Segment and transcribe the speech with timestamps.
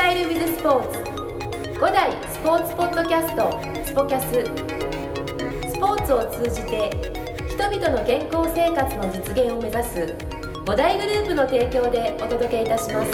[0.00, 0.98] タイルウィズスポーツ
[1.78, 4.32] 5代スポーツポッドキャストスポキャス
[5.70, 6.90] スポーツを通じて
[7.50, 10.16] 人々の健康生活の実現を目指す
[10.64, 13.10] 5大グループの提供でお届けいたします。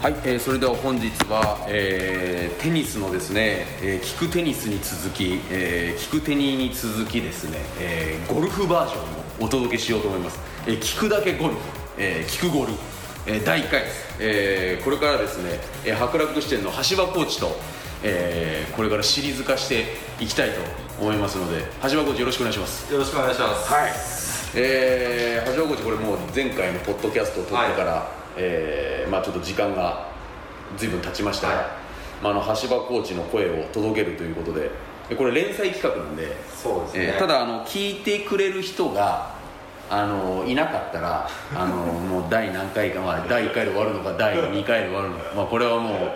[0.00, 9.00] はい、えーそれでは本日は、えーテニスのですね、えー、キクテニスに続き、えー、キクテニに続きですね、えーゴルフバージョン
[9.42, 10.38] をお届けしようと思います、
[10.68, 11.60] えー、聞くだけゴルフ、
[11.98, 12.93] えー、聞くゴルフ、
[13.26, 17.56] えー第1回です、えーこれからですね、えー白楽支店の橋場コーチと、
[18.02, 19.84] えーこれからシリーズ化して
[20.20, 20.60] いきたいと
[21.00, 23.72] 思いますので橋場コーチよろしくお願いしますよろしくお願いします。
[23.72, 23.92] はい、
[24.56, 30.08] えー、橋場コーチこれもう前回のポッドキャストを撮ってから、えーまあちょっと時間が
[30.76, 31.64] 随分経ちましたが、はい
[32.22, 34.70] まあ、あの橋場コーチの声を届けるということで
[35.08, 37.04] でこれ連載企画なんで、そうですね。
[37.14, 39.33] えーただあの聞いてくれる人が
[39.90, 46.12] あのいなかったらあのもう第何回か、まあ、第1回で終わるのか第2回で終わるのか、まあ、これはもう。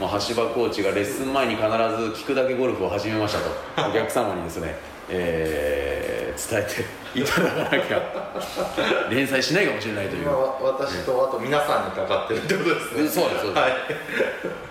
[0.00, 1.74] まあ、橋場コーチがレッスン前に必ず
[2.22, 4.74] 聞くだけゴルフを始めましたとお客様にですね、
[5.10, 13.08] えー伝えていただかなきゃ連載しないかもしれないという今は私とあと皆さんにかかってるってことですね。
[13.08, 13.72] そうですそうですはい。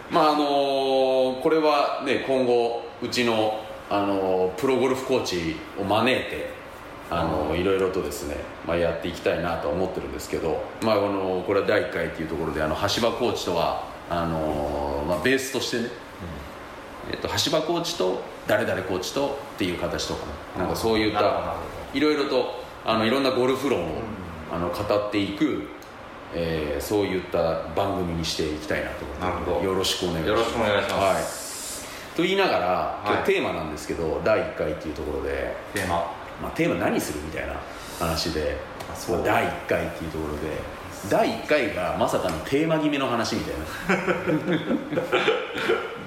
[0.10, 6.59] まああのーこれはね今後うちの、あのープロゴルフコーチを招いて
[7.10, 15.90] あのーいろいろとですね、まあ、やっていきたいなとは思ってるんですけど、まあ、このこれは第1回っていうところであの橋場コーチとはあのーまあ、ベースとしてね、
[17.12, 21.58] えっと橋場コーチと誰々コーチとっていう形とかねなんかそういったほ
[21.94, 24.02] いろいろとあのいろんなゴルフ論を、
[24.52, 25.68] あの語っていく、
[26.34, 29.66] えーそういった番組にしていきたいなと思ってなるほど。
[29.66, 30.30] よろしくお願いします。
[30.30, 31.86] よろしくお願いします。
[31.86, 33.24] はい、と言いながら今はい。
[33.24, 36.19] 日テーマなんですけど、第1回っていうところで、テーマ。
[36.42, 37.56] まあ、テーマ何するみたいな
[38.00, 38.58] 話で
[38.92, 39.16] あそう。
[39.18, 40.40] まあ第1回っていうところで
[41.10, 43.60] 第1回がまさかのテーマ決めの話みたいな。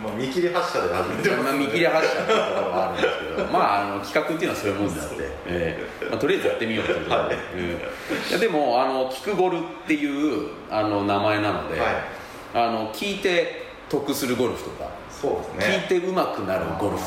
[0.03, 5.15] まあ見切り発車で始めてます、まあ見切り発車っていうところはあるんですけどまああの企画っていうのはそういうもんであって、
[5.47, 6.07] ええ。
[6.11, 7.45] まあ、とりあえずやってみようというところで、はい。
[7.55, 7.61] うん。
[7.61, 11.91] いやでもあの「キクゴル」っていうあの名前なので、はい。
[12.55, 15.87] あの聞いて得するゴルフとかそうですね。
[15.89, 17.03] 聞いて上手くなるゴルフ。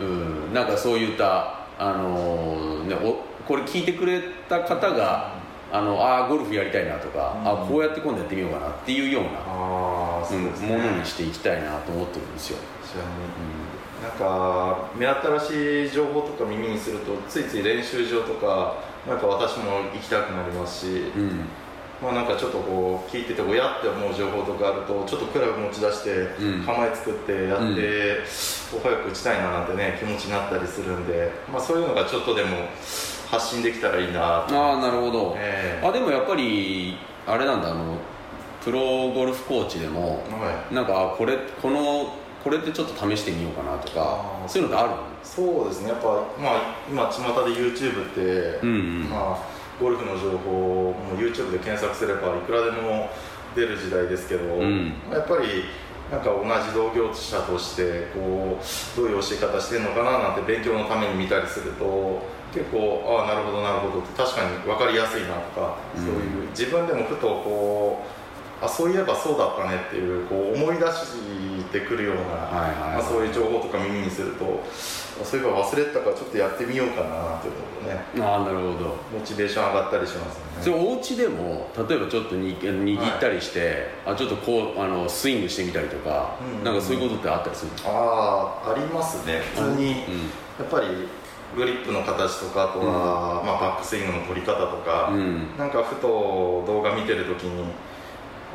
[0.00, 5.32] うん、なんかそういった、あのーね、おこれ聞いてくれた方が、
[5.72, 7.48] あのあーゴルフやりたいなとか、うん。
[7.48, 10.74] あこうやって今度やってみようかなっていうような、ああ、そうですね。
[10.74, 13.60] うんものにしていきたいなと思ってるんですよ、ちなみに
[14.02, 18.76] なんか目新しい情報とか耳にするとついつい練習場とか
[19.08, 21.40] なんか私も行きたくなりますし、うんうん
[22.02, 26.64] まあなんかちょっとこう聞いてておやって思う情報とかあるとちょっとクラブ持ち出してうん。
[26.64, 28.20] 構え作ってやって、
[28.70, 32.56] こう早く打ちたいななんてね気持ちになったりするんで、まあ、そういうのがちょっとでも
[33.30, 34.56] 発信できたらいいなと。
[34.56, 35.86] ああなるほど、ええ。
[35.86, 36.96] あでもやっぱり
[37.26, 37.96] あれなんだあの
[38.64, 38.80] プロ
[39.10, 40.74] ゴルフコーチでもはい。
[40.74, 45.90] なんかあこれこのこれってちょっと試してみようかなとかそういうのってあるそうですね。
[45.90, 46.08] やっぱ、
[46.40, 48.20] まあ、今巷で YouTube って、
[48.62, 48.72] うんう
[49.04, 49.10] ん。
[49.10, 49.38] まあ、
[49.80, 53.10] ゴルフの情報も YouTube で検索すればいくらでも
[53.56, 54.92] 出る時代ですけど、ん。
[55.10, 55.64] やっぱり
[56.10, 66.04] なんか同じ同業者としてこうどういう教え方してるのかななんて勉強のために見たりすると結構ああなるほどなるほどって確かに分かりやすいなとか、うん。
[66.04, 68.19] そういう自分でもふとこう
[68.62, 70.92] あそういえばそうだったねっていうこう思い出し
[71.72, 72.92] てくるような、はいはいはい。
[72.96, 74.44] まあ、そういう情報とか耳にすると
[75.22, 78.96] あそういえば忘れてたからちょっとやってみようかなっていうのとねああなるほど。
[79.12, 80.62] モチベーション上がったりしますよね。
[80.62, 89.40] それお家でも例えばちょっとに握ったりして、あちょっとこうあのスイングしてみたりとか、うんなんかそういうことってあったりするんですか、ああありますね。
[89.54, 90.86] 普通に、うんやっぱり
[91.56, 95.56] グリップの形とかあとは、まあ、バックスイングの取り方とか、うん。
[95.56, 97.64] なんかふと動画見てる時に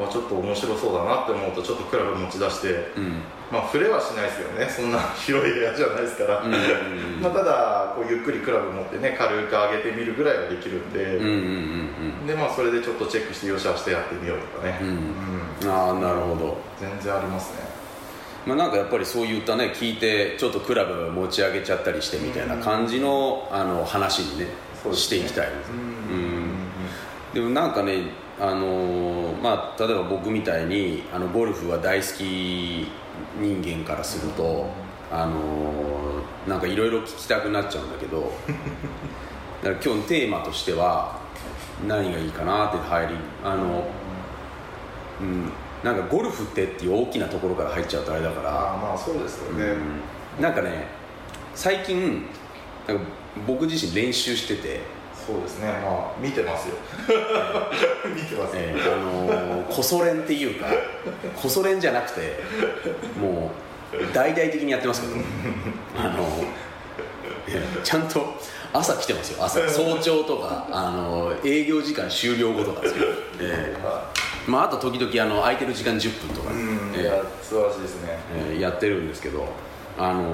[0.04, 3.24] あちょっと面白そうだなって思うとちょっとクラブ持ち出してうん。
[3.50, 4.68] まあ触れはしないですよね。
[4.68, 7.22] そんな 広い部屋じゃないですから、うんうんうん。
[7.22, 11.30] まあ、ただこうゆっくりクラブ持ってね軽く上げてみるぐらいはできるんで、うんう
[12.24, 14.80] んでまあそれでちょっとチェックしてよし明日やってみようとかね、
[15.68, 17.76] ああなるほど、全然ありますね。
[18.46, 24.52] まあ、なんかやっぱりそういったね聞いてちょっとクラブ持ち上げちゃったりしてみたいな感じの,、あの話にねね。
[24.94, 25.48] していきたい
[27.34, 28.04] でもなんかね
[28.40, 32.88] あのーまあ例えば僕みたいにあのゴルフが大好き
[33.40, 34.68] 人間からすると、
[35.12, 38.20] あのーなんかいろいろ聞きたくなっちゃうんだけど
[39.64, 41.20] だから今日のテーマとしては
[41.88, 43.84] 何がいいかなって入りあの、
[45.22, 45.52] うん、
[45.84, 49.76] なんかゴルフってっていう大きなところから入っちゃうとあれだから、まあそうですよね、
[50.38, 50.44] うん。
[50.44, 50.88] なんかね
[51.56, 52.28] 最近
[52.88, 53.04] なんか
[53.48, 54.82] 僕自身練習してて
[55.26, 55.68] そうですね。
[55.84, 56.76] まあ見てますよ。
[58.16, 60.68] 見てます、えーあのー、こそ練っていうか
[61.36, 62.40] こそ練じゃなくて
[63.20, 63.52] も
[63.94, 65.14] う大々的にやってますけど。
[65.98, 66.66] あのー
[67.84, 68.36] ちゃんと
[68.74, 69.44] 朝来てますよ。
[69.46, 69.60] 朝。
[69.70, 73.06] 早朝とか、あのー営業時間終了後とかですよ、
[73.40, 78.18] えーまあ、あと時々あの空いてる時間10分とか、うん、えーいや素晴らしいですね。
[78.52, 79.46] えーやってるんですけど
[79.98, 80.26] あのー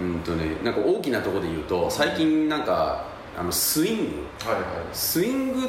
[0.00, 3.04] うんとねなんか大きなところで言うと最近なんか
[3.36, 4.02] あのスイング。
[4.44, 4.64] はいはい。
[4.92, 5.68] スイング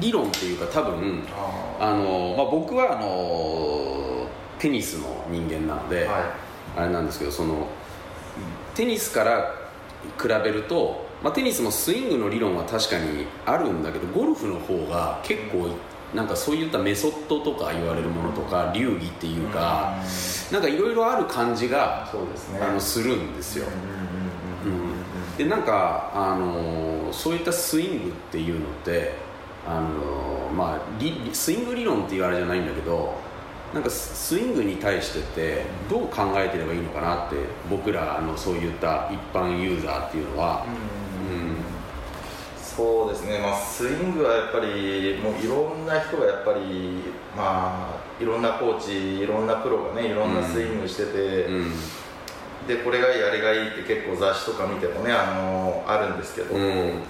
[0.00, 4.26] 理論っていうか多分ああの、まあ、僕はあの
[4.58, 6.22] テニスの人間なので、ーはい。
[6.76, 7.68] あれなんですけどその
[8.74, 9.54] テニスから
[10.20, 15.68] 比べると、まあ、テニスもスイングの理論は確かにあるんだけどゴルフの方が結構
[16.14, 19.96] なんかそういったメソッドとか言われるものとか流儀っていうか
[20.52, 22.60] なんかいろいろある感じがね。
[22.60, 23.66] あのするんですよ。
[23.66, 24.23] うん
[25.36, 29.12] でなんかあのそういったスイングっていうのって
[29.66, 33.14] あの、まあ、リスイング理論っていうあれじゃないんだけど
[33.72, 37.36] なんかススイングに対してってどう考えてればいいのかなって
[37.68, 41.56] 僕らのそういった一般ユーザーっていうのは、うん。
[42.62, 47.02] そうですね、まあ、スイングはやっぱりもういろんな人がやっぱり
[47.36, 51.72] まあいろんなコーチいろんなプロがねいろんなスイングしてて、うん
[52.66, 57.02] でこれがいいあれがいいって結構雑誌とか見てもねあのあるんですけど、うん。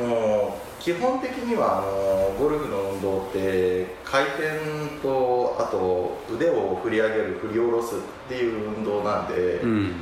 [0.00, 7.98] もう基本的にはあのゴルフの運動って回転とあと腕を振り上げる振り下ろすっ
[8.28, 9.94] ていう運動なんで、うん。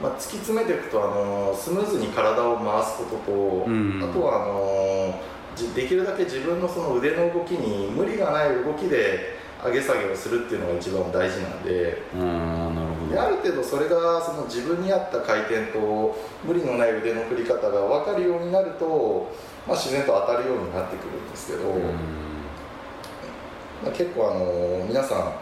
[0.00, 3.32] まあ、突き詰めていくとあのスムーズに体を回すことと、
[3.66, 4.00] うん。
[4.02, 5.20] あとはあの
[5.56, 12.02] じできるだけ自分のその腕の動きに無理がない動きで上げ下げをするっていうのが一番大事なんで
[13.16, 16.14] である程度それがその自分に合った回転と
[16.44, 19.32] 無理のない腕の振り方が分かるようになると、
[19.66, 21.70] まあ、自然と当たるようになってくるんですけど、
[23.82, 25.32] まあ、結構あの皆さん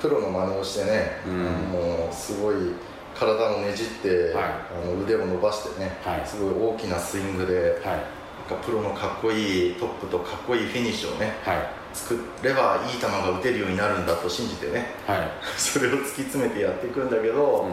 [0.00, 1.46] プロの真似をしてね、うん。
[1.46, 2.56] あのすごい
[3.14, 4.44] 体をねじって、はい。
[4.44, 6.26] あの腕を伸ばしてね、はい。
[6.26, 8.21] すごい大きなスイングではい
[8.64, 11.56] プロのかっこいいトップとかっこいいフィニッシュをねはい。
[11.94, 15.30] 作ればいい球が打てるようになるんだと信じてねはい。
[15.56, 17.66] それを突き詰めてやっていくんだけど、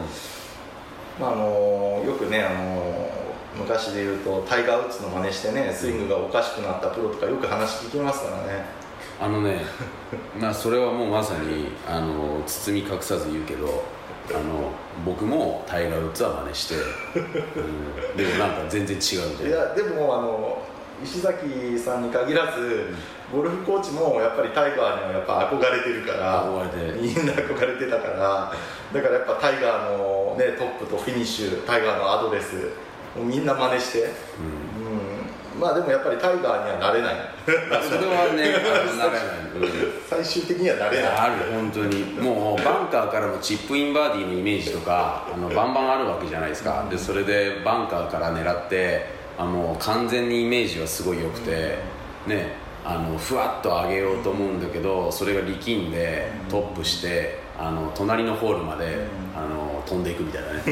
[1.18, 3.10] まあ、あのよくね、あの
[3.56, 8.80] 昔で言うとタイガー・ウッズの真似してねスイングがおかしくなったプロとかよく話聞きますからね。
[9.20, 9.60] あのね、
[10.40, 13.84] まあそれはもうまさにあの包み隠さず言うけど、
[14.34, 14.70] あの
[15.04, 19.50] 僕もタイガー・ウッズは真似して、うん、でもなんか全然違うみたいな。
[19.50, 20.62] いやでもあの
[21.02, 22.94] 石崎さんに限らず
[23.32, 26.44] ゴルフコーチもやっぱりタイガーにはやっぱ憧れてるから
[27.00, 28.52] みんな憧れてたから
[28.92, 32.70] だからやっぱタイガーの、ね、トップとフィニッシュタイガーのアドレス
[33.16, 34.10] みんな真似して、
[34.78, 34.89] うん。
[34.89, 34.89] うん、
[35.60, 37.14] まあでもやっぱりタイガーにはなれない。
[37.44, 38.50] それはね、
[38.96, 39.22] ならない。
[39.54, 40.02] うん。
[40.08, 41.12] 最終的にはなれない。
[41.12, 42.04] ある本当に。
[42.14, 46.86] もうバンカーからのチップインバーディーのイメージとかあのバンバンあるわけじゃないですか。
[46.90, 51.78] でそれでバンカーから狙ってあの完全にイメージはすごい良くて
[52.26, 59.06] ねあのふわっと上げようと思うんだけどそれが力んでトップしてあの隣のホールまで
[59.36, 60.62] あの飛んでいくみたいなね。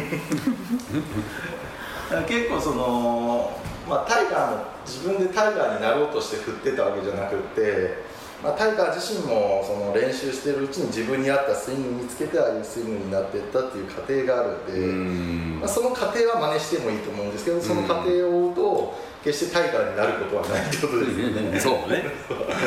[2.26, 7.96] 結構その、まあ、タイガーも自分でタイガーになろうとして振ってたわけじゃなくって、
[8.43, 15.58] まあ、タイガー自身もその練習してるうちに自分に合ったスイング見つけてああいうスイングになっていったっていう過程があるんで、うん。
[15.60, 21.60] まあ、その過程は真似してもいいと思うんですけどその過程を追うと決してタイガーになることはないってことですよね。
[21.60, 22.05] そうね、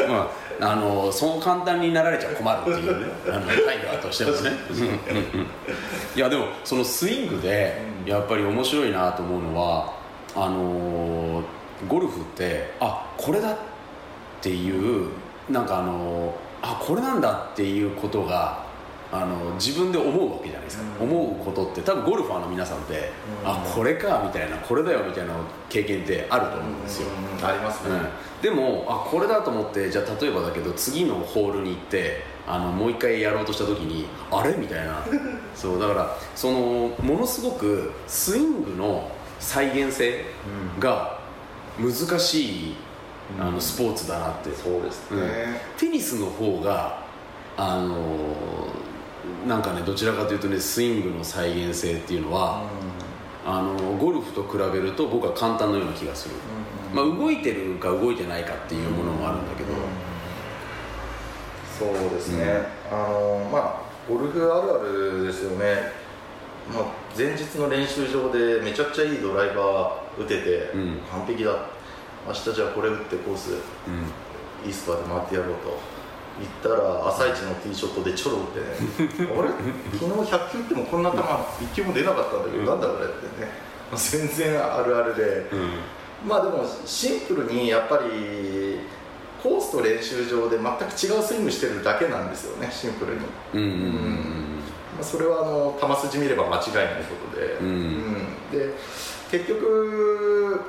[0.10, 0.29] ま
[0.60, 3.13] あ、あのそう簡単になられちゃ困るっていうね。
[3.29, 4.51] あのタイガーとしてもね。
[6.15, 10.00] いやでもそのスイングでやっぱり面白いなと思うのは
[10.35, 11.43] あの
[11.88, 13.57] ゴルフってあこれだっ
[14.41, 15.09] ていう
[15.50, 18.69] なんかあのあこれなんだっていうことが
[19.11, 21.11] あの自分で思うわけじゃないですか、うん。
[21.11, 23.11] 思うことって多分ゴルファーの皆さんって、
[23.43, 23.50] うん。
[23.50, 25.33] あこれかみたいなこれだよみたいな
[25.67, 27.45] 経験ってあると思うんですよ、うん。
[27.45, 34.53] ありますね、うん、でもあこれだと思ってじゃあ例えばだけど次のホールに行ってあのもう一回やろうとした時にあれ？
[34.53, 35.03] みたいな。
[35.55, 36.59] そうだからその
[37.01, 39.11] ものすごくスイングの
[39.41, 40.24] 再現性
[40.79, 41.19] が
[41.77, 42.75] 難しい、
[43.39, 47.03] あのスポーツだなって、そうですね、テニスの方が
[47.57, 47.98] あの
[49.48, 52.63] なんかねどちらかというとねスイングの再現性っていうのは、
[53.45, 56.36] あのゴルフと比べると僕は簡単のような気がする、
[56.93, 59.74] まあ、動いてるか動いてないかっていうものもあるんだけど、
[61.79, 65.65] そうですね、あのまあゴルフあるあるですよね、
[66.71, 66.86] まあ、
[67.18, 71.00] 前日の練習場でめちゃくちゃいいドライバー打てて、うん。
[71.12, 71.51] 完璧だ。
[72.27, 74.68] 明日じゃあこれ打ってコースうん。
[74.68, 75.80] いいスコアで回ってやろうと
[76.39, 79.30] 言ったら朝一のティーショットでちょろ打ってね。
[79.38, 79.50] あれ？
[80.00, 83.51] 昨日100球打ってもこんな球1球も出なかったんだけど、なんだこれってね。
[83.96, 85.48] 全然あるあるで。
[86.25, 88.80] まあでもシンプルにやっぱり
[89.41, 93.20] コースと練習場で全く違うスイングしてるだけなんですよねシンプルに、
[93.56, 94.50] うんうんうん
[94.95, 97.67] まあ、それはあの球筋見れば間違いないことで、うん。
[97.67, 98.13] うん。
[98.51, 98.74] で
[99.31, 100.62] 結局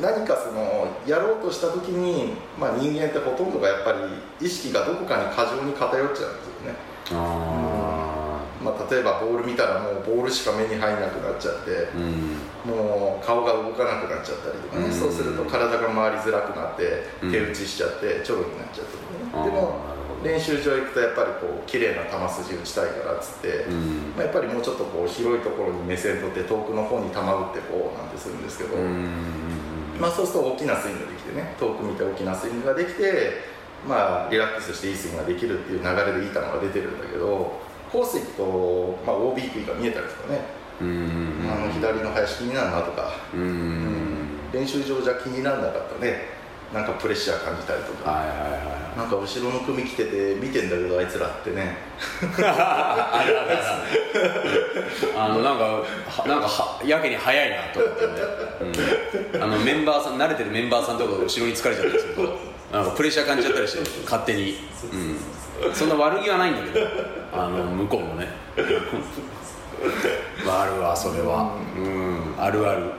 [0.00, 6.28] 何かそのやろうとした時に、まあ、人間ってほとんどがやっぱり意識がどこかに過剰に偏っちゃうんですよ
[6.66, 6.76] ね、
[7.12, 12.72] あまあ、例えばボール見たらもうボールしか目に入らなくなっちゃってあうん。
[12.72, 14.92] もう顔が動かなくなっちゃったりとかね、うん。
[14.92, 17.32] そうすると体が回りづらくなってうん。
[17.32, 18.96] 手打ちしちゃってちょろになっちゃって
[19.38, 19.76] ね、でも
[20.22, 24.14] 練習場行くとやっぱりこう綺麗な球筋打ちたいからっつって、うん。
[24.16, 29.98] まあ、やっぱりもうちょっとこう広いところに目線取って遠くの方に球打ってこうなんてするんですけど、うん。
[30.00, 33.44] まあ、そうすると大きなスイングができてね遠く見て大きなスイングができて、
[33.86, 37.60] まあ、リラックスしていいスイングができるっていう流れでいい球が出てるんだけど
[37.92, 40.40] コース行くと、まあ、OB 食いが見えたりとかね、
[40.80, 41.50] うん。
[41.50, 44.40] あの左の林気になるなとか、うん。
[44.52, 46.41] 練習場じゃ気にならなかったね
[46.72, 51.76] なんかプレッシャー感じたりとか、はいはいはなんか後ろの組来てて見てんだけどあいつらってね。
[52.20, 53.58] いあるある
[55.16, 58.12] あのなんかはなんかはやけに早いなと思ってね、
[59.34, 62.22] うん、あのメンバーさん慣れてるメンバーさんとかが後ろに疲れちゃったりすると
[62.72, 64.56] なんかプレッシャー感じちゃったりして勝手に、
[65.66, 66.86] うん、そんな悪気はないんだけど。
[67.34, 68.28] あの向こうもね。
[70.44, 71.56] ま ああるわそれは。
[71.76, 72.34] うん。
[72.38, 72.92] あるある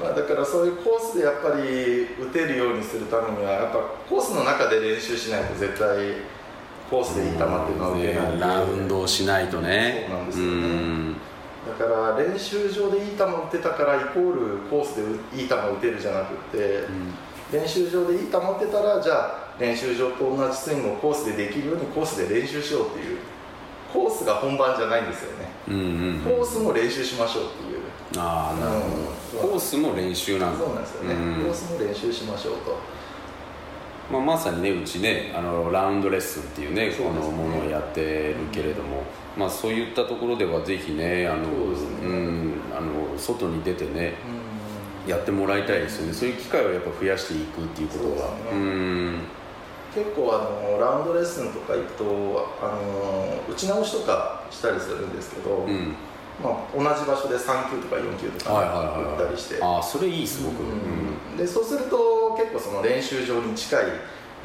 [0.00, 3.78] まあ、だからそういうコースでやっぱり打てるようにするためにはやっぱ
[4.08, 6.14] コースの中で練習しないと絶対
[6.88, 10.06] コースでいい球っていうのは打てないんでラウンドをしないとね。
[10.08, 10.26] そうなん。
[10.26, 11.16] ですよねん
[11.66, 15.02] だから練習場でいい球打てたからイコールコースで
[15.40, 16.84] いい球打てるじゃなくて、
[17.52, 23.18] 練習場でいい球打ってたらじゃあ練習場と同じスイングをコースでできるようにコースで練習しようっていう
[23.92, 25.50] コースが本番じゃないんですよね、
[26.24, 27.79] コースも練習しましょうっていう
[28.16, 28.88] ああなるほ
[29.36, 29.50] ど、うん。
[29.50, 30.58] コースも練習なんだ。
[30.58, 31.44] そうなんですよね、うん。
[31.44, 32.78] コースも練習しましょうと。
[34.10, 39.04] まあ、まさにねうちねあのラウンドレッスンっていうねねのものをやってるけれども、
[39.38, 42.26] まあ、そういったところではぜひねあのそうね。
[42.26, 44.14] ん、あの外に出てね
[45.06, 46.12] やってもらいたいですよね。
[46.12, 49.18] そういう機会をやっぱ増やしていくっていうことはそうん。
[49.94, 52.04] 結構あのラウンドレッスンとか行くと
[52.60, 55.94] あの打ち直しとかしたりするんですけど、うん
[56.42, 61.36] まあ、同じ場所で3球とか4球とか打ったりして、ああそれいいすごく、うん。
[61.36, 63.84] でそうすると結構その練習場に近い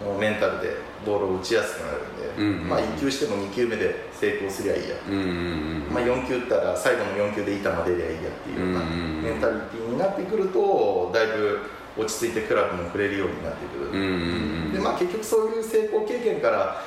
[0.03, 0.75] もうメンタルで
[1.05, 11.59] ボールを打ちやすくなるんで、うんうんまあ、1球しても2球目で成功すりゃいいや、うんうんうんまあ、4球打ったら最後の4球でいい球出りゃいいやっていうようなメンタリティーになってくるとだいぶ
[11.97, 14.73] 落ち着いてクラブも振れるようになってくる、うんうんうん。
[14.73, 16.81] でまあ、結局そういう成功経験から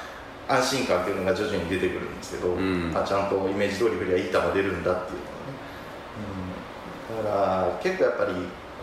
[0.48, 2.90] 安心感っていうのが徐々に出てくるんですけど、ん。
[2.96, 5.54] あちゃんとイメージ通り振りゃいい球出るんだっていうのがね、
[7.10, 8.32] うん、だから結構やっぱり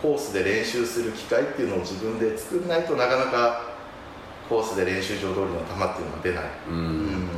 [0.00, 3.62] コースで練習する機会っていうのを自分で作らないとなかなか
[4.48, 6.76] コースで練習場通りの球っていうのは出ない、うん。
[6.76, 7.28] うん、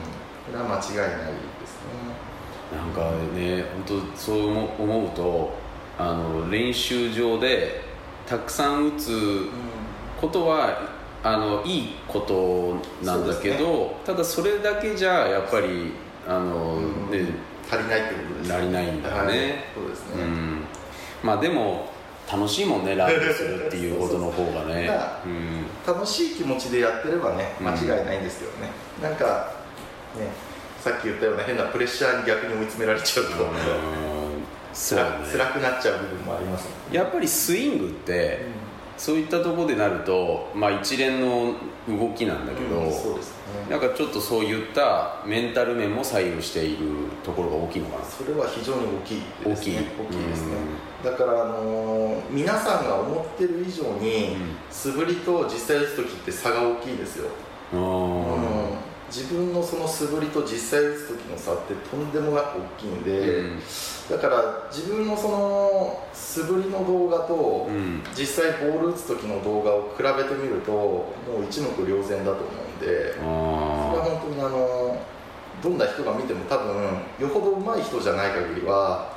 [0.46, 2.28] これは間違いないですね。
[2.76, 5.54] なんかね本当そう思思うと
[5.98, 7.80] あの練習場で
[8.26, 9.48] たくさん打つ
[10.20, 15.92] ことはあのいいことなんだけど、そうただそれだけじゃやっぱり
[16.26, 17.10] あの、うん。
[17.10, 19.28] ね足りないってことですなりないんだよね。
[19.28, 19.36] はい。
[19.74, 20.60] そうですね、うん、
[21.22, 21.90] まあでも
[22.30, 24.90] 楽しいもんねラウンドするっていうことの方がね。
[25.86, 28.70] 楽しい気持ちでやってればね間違いないんですよね、
[29.02, 29.50] なんか
[30.16, 30.28] ね
[30.80, 33.30] さっき言ったような変なプレッシャーに逆に追い詰められちゃうと、
[34.72, 35.26] 辛ね。
[35.32, 38.40] 辛くなっちゃう部分もありますやっぱりスイングって、
[38.98, 41.54] そういったところでなると、まあ、一連の
[41.88, 42.94] 動きなんだけど、うんね。
[43.70, 46.86] なんかちょっとそういったメンタル面も左右している
[47.24, 48.04] ところが大きいのかな。
[48.04, 49.52] それは非常に大きいですね。
[49.52, 49.72] 大きい。
[49.72, 50.56] 大きいですね。
[51.04, 54.56] だから、あのー皆さんが思ってる以上に、うん。
[54.70, 57.28] 素振りと実際打つ時って差が大きいですよ、
[57.72, 58.38] うんう
[58.74, 63.60] ん自分のその素振りと実際打つ時の差ってとんでもなく大きいんで、うん。
[64.10, 68.02] だから自分のその素振りの動画と、うん。
[68.14, 71.06] 実際ボール打つ時の動画を比べてみるとも
[71.40, 75.00] う一目瞭然だと思うんでそれはあ本当にあの
[75.62, 76.74] どんな人が見ても多分
[77.18, 79.16] よほど上手い人じゃない限りは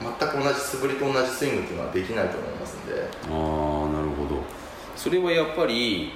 [0.00, 2.94] 全く同じ素振りと同じスイングっていうのはできないと思いますんで。
[2.94, 4.42] ーあーなるほど。
[4.96, 6.12] それはやっぱり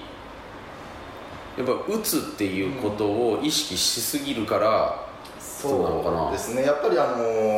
[1.58, 5.04] やっぱ打つっていうことを意識しすぎるから
[5.40, 6.62] そうなのかなそうですね。
[6.62, 7.16] やっぱりあの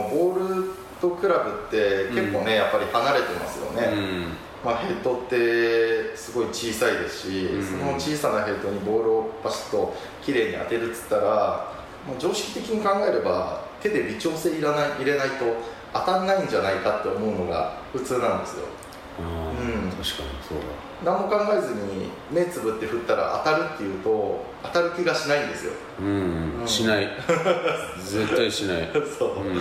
[0.08, 4.24] ボールとクラブって結構ね、やっぱり離れてますよね、うん。
[4.64, 7.64] まあ、ヘッドってすごい小さいですし、うん。
[7.64, 11.72] その小さなヘッドにボールをパシッと綺麗に当てるっつったら
[12.06, 15.44] もう常識的に考えれば手で微調整いらない入れないと
[15.92, 18.64] 当たんないんじゃないかって思うのが普通なんですよ。
[18.64, 18.79] あ
[19.18, 19.88] うん。
[19.88, 20.58] ー確かにそう
[21.04, 25.72] 何も考えずに目つぶって振ったら当たるっていうと当たる気がしないんですよ。
[25.72, 26.68] だうん、うん。
[26.68, 27.08] しない。
[27.98, 28.90] 絶対しない。
[29.18, 29.40] そう。
[29.40, 29.54] うん。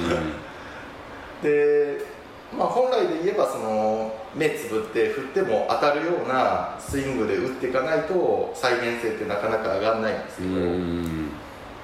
[1.41, 2.05] で、
[2.57, 11.29] まあ、本来で言えばその目つぶって振っても当たるようなスイングで打っていかないと再現性ってなかなか上がらないんですうけど、ん。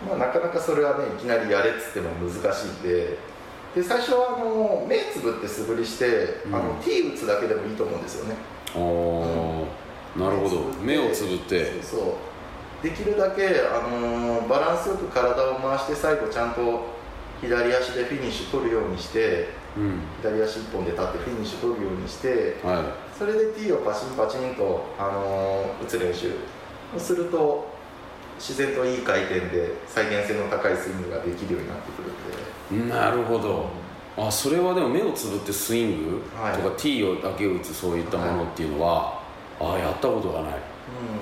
[0.10, 3.18] まあ、なかなかそれはねいきなりやれっつっても難しいんで
[3.76, 6.56] で最初はあの目つぶって素振りして、うん。
[6.56, 8.36] あの T 打つだけでもいいと思うんですよね。
[8.74, 10.62] おーなるほど。
[10.82, 11.82] 目をつぶって。
[11.84, 16.86] そうできるだけ、あのーバランスよく体を回して最後ちゃんと
[17.42, 20.00] 左足でフィニッシュ取るようにしてうん。
[20.22, 26.32] 左足一本で立ってフィニッシュ取るようにしてはそれで T をパチンパチンと、あのー打つ練習
[26.96, 27.75] をすると
[28.38, 32.86] 自然といい回転で再現性の高いスイングができるようになってくるんで。
[32.86, 33.70] いなるほど。
[34.18, 36.22] あそれはでも目をつぶってスイング？
[36.42, 36.54] はい。
[36.54, 39.22] とか T をだけ打つそういったものっていうのは、
[39.60, 40.54] ああやったことがない。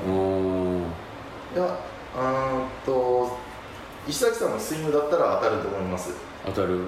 [0.08, 0.84] うん。
[1.56, 1.78] いや
[2.16, 3.38] うーんと
[4.08, 6.12] 石崎さんのスイングだったら当たると思います。
[6.46, 6.76] 当たる？
[6.76, 6.88] うん。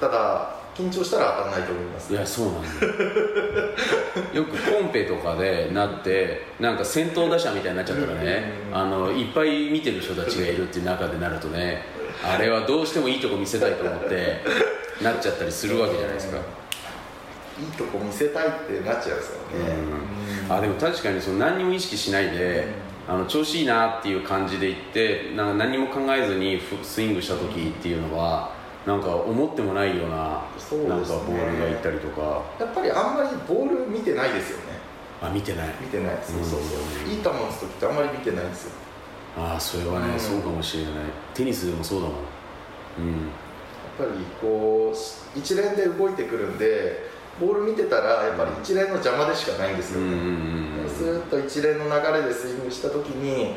[0.00, 2.12] ただ緊張したら当たらないと思います。
[2.12, 2.68] いやそうなんだ
[4.32, 4.44] よ。
[4.44, 8.52] くコンペとかでなってなんか先頭打者みたいになっちゃったらね。
[8.70, 11.82] うんあのいっぱい見てる人たちがいるっていう中でなるとね
[12.22, 14.40] あれはどうしてもいいとこ見せたいと思って
[15.02, 16.38] なっちゃったりするわけじゃないですか。
[16.38, 16.40] い
[17.64, 19.74] いとこ見せたいってなっちゃうんですよね、
[20.48, 20.56] うん。
[20.56, 22.68] あでも確かにその何にも意識しないで、
[23.08, 28.52] あの調子いいなっていう感じでいってなんか何にも考えずにフスイングした時っていうのは
[28.88, 30.88] なんか思ってもないようなそうですね。
[30.88, 32.42] なんかボールがいったりとか。
[32.58, 34.78] やっぱりあんまりボール見てないですよね。
[35.20, 35.68] あ見てない。
[35.78, 36.18] 見てない。
[36.22, 36.80] そうそうそう。
[37.04, 38.72] うんいい球打つ時ってあんまり見てないんですよ。
[39.36, 40.18] ああそれはね、うん。
[40.18, 40.92] そうかもしれない。
[41.34, 42.16] テニスでもそうだもん。
[42.16, 43.12] うん。
[43.12, 50.00] やっぱりこう一連で動いてくるんでボール見てたらやっぱり一連の邪魔でしかないんですよ。
[50.00, 53.54] うんうんね、うんスーッと一連の流れでスイングした時に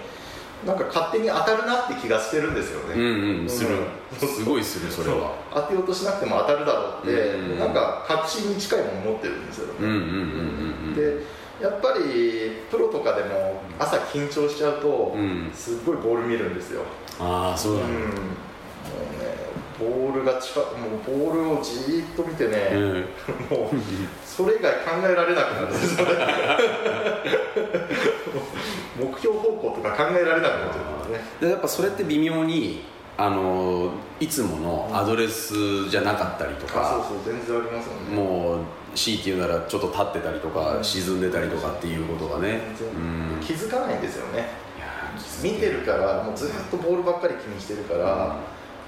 [0.65, 4.27] なんか勝手に当たるなって気がしてるんですよね、うんうんする、うん。
[4.27, 5.35] すごいするそれは。
[5.51, 9.67] 当てようとしなくても当たるだろうって、うんなんか確信に近いものを持ってるんですよ。
[9.67, 10.07] ね、うんうんうんうん
[10.89, 10.95] うん。
[10.95, 11.25] で
[11.61, 15.51] やっぱりプロとかでも朝緊張しちゃうと、うん。
[15.53, 16.81] すっごいボール見るんですよ、
[17.19, 17.87] ああそうだ。
[17.87, 17.99] ね、うん。
[18.01, 18.09] もう
[19.23, 19.30] ね
[19.79, 22.93] ボールが近くもうボールをじーっと見てね、うん。
[23.49, 23.75] もう
[24.25, 26.13] それ以外考えられなくなるんですよね
[28.99, 31.25] 目標方向とか考えられなくなっちゃうんですね。
[31.41, 32.83] でやっぱそれって微妙に
[33.17, 38.15] あのいつものアドレスじゃなかったりとあか、そうそう全然ありますよね。
[38.15, 38.59] もう
[38.95, 40.83] C っていうならちょっと立ってたりとか、うん。
[40.83, 42.61] 沈んでたりとかっていうことがね。
[43.41, 44.49] 気づかないんですよね。
[45.43, 48.37] 見てるからもうずっとボールばっかり気にしてるから、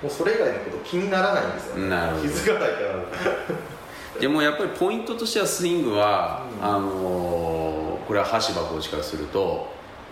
[0.03, 1.75] もうそれ以外のこと気にならないんですよ。
[1.77, 2.27] ねなるほど。
[2.27, 4.19] 気づかないから。
[4.19, 6.65] でもやっぱりポイントとしてはスイングは、うん。
[6.65, 7.73] あのー
[8.05, 9.67] これは橋場コーチからすると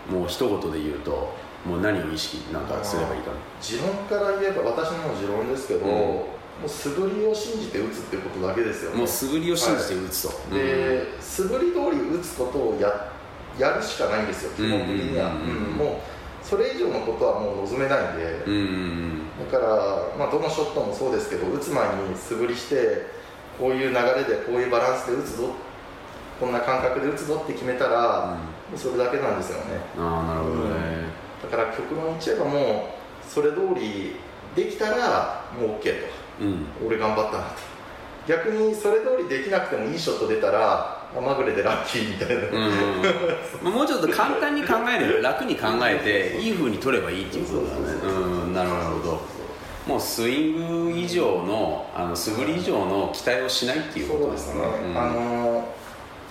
[0.09, 1.33] もう一言で言うと
[1.65, 3.37] もう何を意識なんかすればいいかな。
[3.61, 5.91] 持論から言えば私の持論ですけど、うん。
[5.91, 6.27] も
[6.65, 8.97] う素振りを信じて打つっていうことだけですよね。
[8.97, 13.11] もう素振りを信じて打つと、で素振り通り打つことをや
[13.59, 15.55] やるしかないんですよ基本的には、うんうんうんうん。
[15.55, 15.77] うん。
[15.77, 16.01] も
[16.43, 19.10] うそれ以上のことはもう望めないんで、うんうん
[19.49, 23.05] だから、まあ、どのショットもそうですけど打つ前に素振りして
[23.57, 25.49] こういう流れでこういうバランスで打つぞ
[26.39, 29.79] こんな感覚で打つぞって決めたら、もうそれだけなんですよね。
[29.95, 31.05] うんああなるほどね、
[31.43, 32.89] だから極論言っちゃえばも
[33.23, 34.15] うそれ通り
[34.55, 36.07] できたらもう OK と。
[36.41, 36.65] うん。
[36.87, 37.71] 俺頑張ったなと。
[38.27, 47.93] 逆にそれ通りできなくてもいいショット出たらあまぐれでラッキーみたいな、うんもうちょっと簡単に考える楽に考えていい風に取ればいいっていうことだね。
[48.03, 49.21] うんなるほど。
[49.87, 54.97] もうスイング以上のあの素振り以上の期待をしないっていうことですすね、うん。
[54.97, 55.67] あの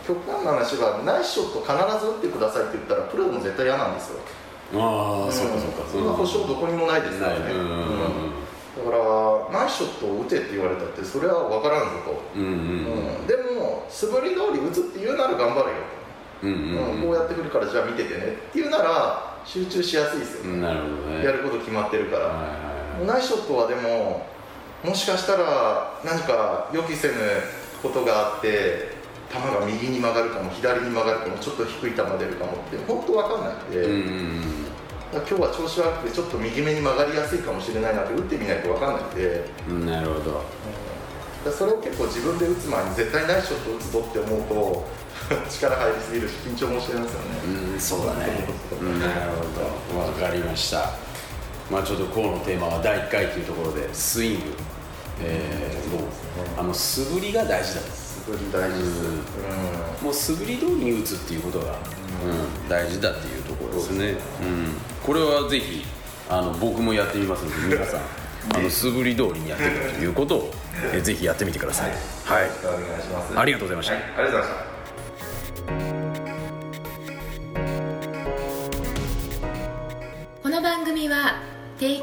[0.07, 4.21] 極端な話はナイスショット必ず打ってくださいって言ったらプロでも絶対嫌なんですよ。
[4.75, 5.91] ああ、そうかそうか。
[5.91, 6.07] そん。
[6.07, 7.55] な保証どこにもないですからね、ない。
[7.55, 12.51] うんうんだからナイスショットを打てって言われたってそれは分からんぞと、うんうん。
[12.51, 13.19] うん。
[13.19, 15.77] うんでも素振り通り打つって言うなら頑張れよ
[16.45, 17.03] うんと、うん。
[17.03, 21.25] こうやってくるからじゃあ見ててねっていうなら集中しやすいですよね、うんなるほどね。
[21.25, 23.07] やること決まってるから、はいはいはい。
[23.07, 24.27] ナイスショットはでも
[24.85, 27.15] もしかしたら何か予期せぬ
[27.83, 28.99] ことがあって
[29.31, 34.71] 球が右に曲がるかも左に曲がるかもちょっと低い球出るかもって本当分かんないんで、うんうん。
[35.13, 40.45] 今日は調子悪くてちょっと右目に曲がりやすいかもしれないなって打ってみないと分かんないんで、うんなるほど。
[41.45, 44.87] でそれを結構自分で打つ前に絶対ないショット打つぞって思うと
[45.51, 47.27] 力入りすぎるし緊張もしてますよね、
[47.75, 48.47] うんそうだね、
[48.81, 50.13] うん、なるほど。
[50.13, 50.91] 分かりました。
[51.71, 54.41] まあちょっと今日のテーマは第1回というところでスイング。
[55.23, 56.01] えー、もう？
[56.59, 57.81] あの素振りが大事だ。
[57.81, 59.09] すごい大事です、うん。
[59.09, 59.17] う
[60.03, 60.05] ん。
[60.05, 62.69] もう素振り通りに打つっていうことが、うん。
[62.69, 65.85] 大事だっていうところですね、うん、これはぜひ
[66.29, 68.01] あの僕もやってみますので皆さん
[68.57, 70.55] あの素振り通りにやってみるということを
[70.93, 71.91] えぜひやってみてください。
[72.25, 73.39] はい、よろしくお願いします。
[73.39, 73.95] ありがとうございました。
[73.95, 74.70] はい、ありがとうございました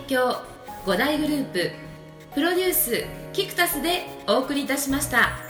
[0.08, 0.41] 供
[0.86, 1.72] 5大グループ
[2.34, 5.47] プロデュースキクタスでお送りいたしました。